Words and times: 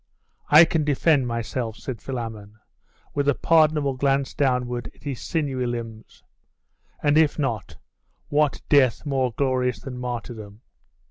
'I 0.49 0.65
can 0.65 0.83
defend 0.83 1.27
myself,' 1.27 1.75
said 1.77 2.01
Philammon, 2.01 2.57
with 3.13 3.29
a 3.29 3.35
pardonable 3.35 3.93
glance 3.93 4.33
downward 4.33 4.89
at 4.95 5.03
his 5.03 5.21
sinewy 5.21 5.67
limbs. 5.67 6.23
'And 7.03 7.19
if 7.19 7.37
not: 7.37 7.77
what 8.27 8.63
death 8.67 9.05
more 9.05 9.31
glorious 9.31 9.79
than 9.79 9.99
martyrdom? 9.99 10.61